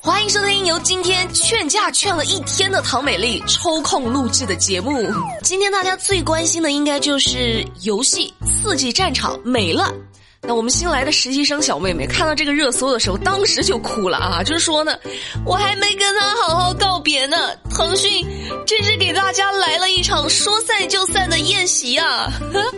[0.00, 4.92] 欢迎收听由今天劝架劝了一天的唐美丽抽空录制的节目。
[5.42, 9.92] 今天大家最关心的应该就是游戏《刺激战场》没了。
[10.46, 14.42] 那我们新来的实习生小妹妹看到这个热搜的时候，当时就哭了啊！
[14.42, 14.94] 就是说呢，
[15.46, 18.26] 我还没跟他好好告别呢，腾讯
[18.66, 22.30] 真是给大家来了一场说散就散的宴席啊！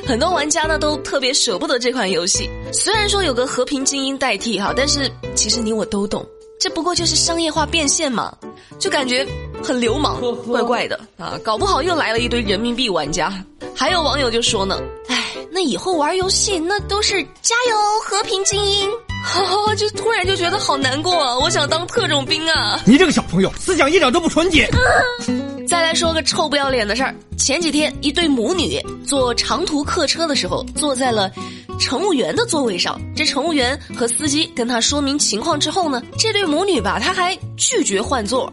[0.06, 6.24] 很多玩家呢都特别舍不得这款游戏，虽然说有个和平精英代替哈，但是其实你我都懂，
[6.58, 8.34] 这不过就是商业化变现嘛，
[8.78, 9.26] 就感觉
[9.62, 11.38] 很流氓，怪怪的啊！
[11.44, 13.32] 搞不好又来了一堆人民币玩家。
[13.74, 15.22] 还有网友就说呢，哎。
[15.48, 18.90] 那以后玩游戏那都是加油和平精英，
[19.74, 21.38] 就突然就觉得好难过啊！
[21.38, 22.78] 我想当特种兵啊！
[22.84, 24.68] 你这个小朋友思想一点都不纯洁。
[25.66, 31.30] 再来说个臭不要脸的事儿，前几天一对母女坐长途客车的时候，坐在了
[31.78, 33.00] 乘务员的座位上。
[33.14, 38.52] 这乘务员和司机跟他说明情况之后呢，这对母女吧，他还拒绝换座。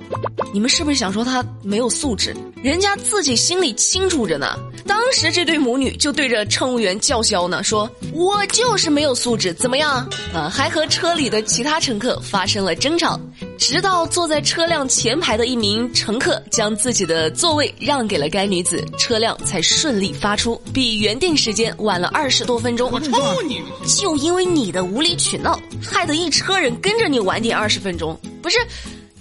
[0.54, 2.36] 你们是不是想说他没有素质？
[2.62, 4.58] 人家自己心里清楚着呢。
[4.86, 13.20] 当时这对母女就对着乘务员叫嚣呢，说：“我就是没有素质，怎么样？”啊，还和车里的其他乘客发生了争吵，
[13.66, 22.92] 直到坐在车辆前排的一名乘客将自己的座位让给了该女子，车辆才顺利发出，比原定时间晚了二十多分钟。
[22.92, 23.62] 我抽你！
[23.88, 28.58] 就因为你的无理取闹，害得一车人跟着你晚点二十分钟，不是？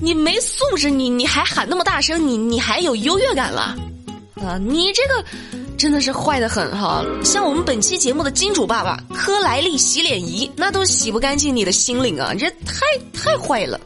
[0.01, 3.77] 你没素质，你你还喊那么大声，你你还有优越感了？
[4.45, 5.25] 啊，你这个
[5.79, 7.05] 真的是坏的很哈！
[7.23, 12.34] 像我们本期节目的金主爸爸科莱丽洗脸仪，那都洗不干净你的心灵啊！
[12.37, 12.81] 这太
[13.15, 13.81] 太坏了。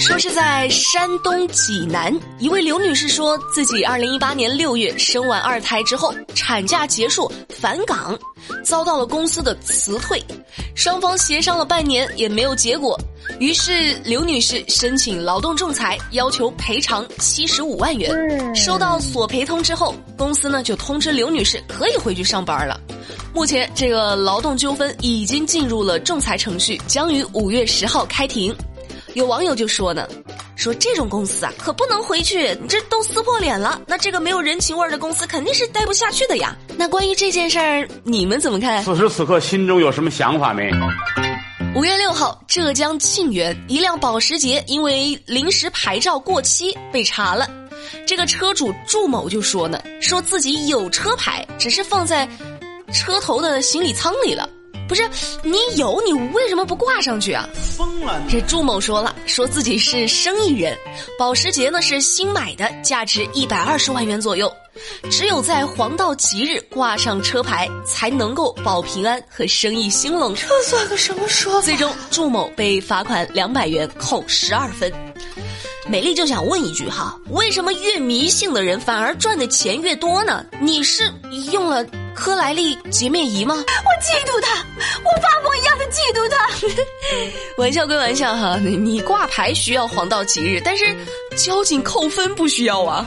[0.00, 8.18] 说是在山东济南，一位刘女士说自己二零一八年六月生完二胎之后，产假结束返岗，
[8.64, 10.24] 遭到了公司的辞退，
[10.74, 12.98] 双方协商了半年也没有结果。
[13.38, 18.10] 于是刘女士申请劳动仲裁，要求赔偿七十五万元。
[18.56, 22.80] 收到索赔通知后，公司呢就通知刘女士可以回去上班了。
[23.34, 28.56] 目前这个劳动纠纷已经进入了仲裁程序，将于五月十号开庭。
[29.14, 30.08] 有网友就说呢，
[30.56, 36.56] 说这种公司啊可不能回去，这都撕破脸了，那这个没有人情味的公司肯定是待不下去的呀。
[36.76, 38.84] 那关于这件事儿，你们怎么看？
[38.84, 40.70] 此时此刻心中有什么想法没？
[41.74, 47.48] 五月六号，浙江庆元一辆保时捷因为临时牌照过期被查了，
[48.06, 52.28] 这个车主祝某就说呢，说自己有车牌，只是放在
[52.92, 54.48] 车头的行李舱里了。
[54.90, 55.08] 不是
[55.44, 57.48] 你有，你为什么不挂上去啊？
[57.78, 58.20] 疯了！
[58.28, 60.76] 这祝某说了，说自己是生意人，
[61.16, 64.52] 保时捷呢是新买的，价值一百二十万元左右，
[65.08, 70.34] 只有在黄道吉日挂上车牌，才能够保平安和生意兴隆。
[70.34, 71.62] 这算个什么说？
[71.62, 74.92] 最终，祝某被罚款两百元，扣十二分。
[75.86, 80.44] 美丽就想问一句哈，为什么越迷信的人反而赚的钱越多呢？
[80.60, 81.04] 你是
[81.52, 81.86] 用了？
[82.14, 83.54] 科莱丽洁面仪吗？
[83.56, 84.64] 我嫉妒他，
[85.04, 86.48] 我发疯一样的嫉妒他。
[87.56, 90.96] 玩笑归玩笑哈，你挂牌需要黄道吉日，但是
[91.36, 93.04] 交警扣分不需要啊。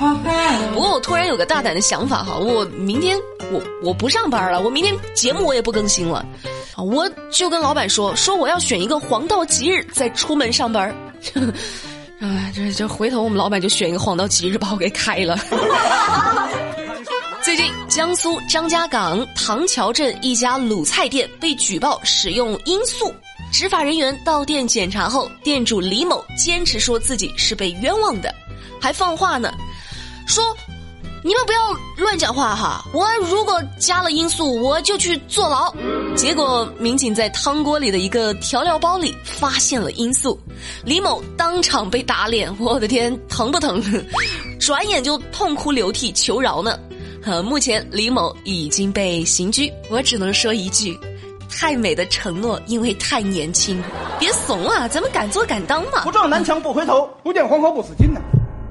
[0.73, 3.17] 不过我突然有个大胆的想法哈，我明天
[3.51, 6.25] 我我不上班了，我明天节目我也不更新了，
[6.77, 10.95] 我就跟老板说说我要选一个黄道吉日再出门上班。
[12.19, 15.37] 哎，这这回头我们老板就选一个黄道吉日把我给开了。
[17.43, 23.13] 最近，江苏张家港唐桥镇一家卤菜店被举报使用罂粟，
[23.51, 28.33] 执法人员到店检查后，店主李某坚持说自己是被冤枉的，
[28.79, 29.53] 还放话呢，
[30.25, 30.41] 说
[31.21, 35.69] ：“你们不要乱讲话哈，我如果加了罂粟，我就去坐牢。”
[36.15, 40.39] 结果民警在汤锅里的一个调料包里发现了罂粟，
[40.85, 43.83] 李某当场被打脸，我的天，疼不疼？
[44.61, 46.79] 转眼就痛哭流涕求饶呢。
[47.25, 50.99] 呃，目前李某已经被刑拘，我只能说一句：
[51.49, 53.81] 太美的承诺，因为太年轻，
[54.19, 56.03] 别怂啊，咱们敢做敢当嘛！
[56.03, 58.19] 不撞南墙不回头，不见黄河不死心呐。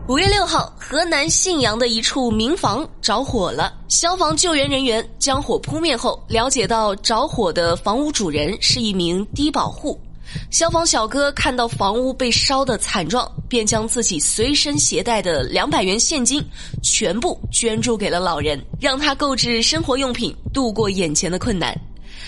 [0.08, 9.98] 五月六号，河南信阳的一处民房着火了，消防救援人员将火扑灭后，了解到着火的房屋主人是一名低保户。
[10.50, 16.42] 消防小哥看到房屋被烧的惨状，便将自己随身携带的两百元现金
[16.82, 21.78] 全部捐助给了老人，让他购置生活用品，度过眼前的困难。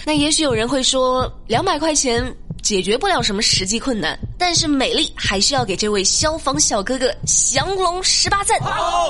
[0.04, 8.58] 那也许有人会说，两百块钱解决不了什么实际困难，但是美丽还是要给这位消防小哥哥降龙十八赞，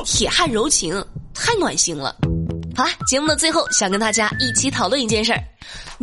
[0.04, 1.04] 铁汉柔情，
[1.34, 2.14] 太暖心了。
[2.76, 5.42] 好了，节目的最后想跟大家一起讨论一件事儿，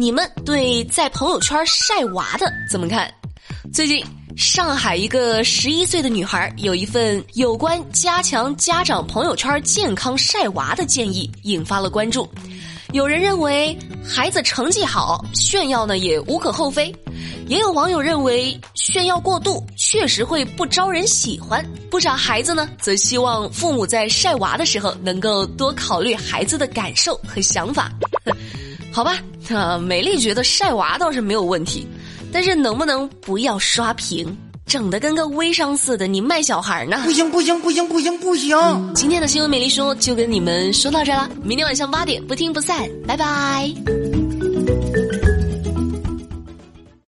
[0.01, 3.07] 你们对在朋友圈晒娃的怎么看？
[3.71, 4.03] 最近
[4.35, 12.27] 上海一个十一岁的女孩有一份有关加强家长朋友圈健康晒娃的建议，引发了关注。
[12.93, 16.91] 有人认为孩子成绩好，炫耀呢也无可厚非；
[17.45, 21.63] 也有网友认为炫耀过度确实会不招人喜欢。
[21.91, 27.91] 不少孩子呢，则希望父母在晒娃的时候能够多考虑孩子的感受和想法。
[28.91, 29.17] 好吧，
[29.49, 31.87] 啊，美丽觉得晒娃倒是没有问题，
[32.31, 36.07] 但是能不能不要刷屏，整得跟个微商似的？
[36.07, 37.01] 你卖小孩呢？
[37.05, 38.57] 不行不行不行不行不行！
[38.93, 43.73] 今天的新闻美丽说就跟你们说到这了，明天晚上八点不听不散，拜拜。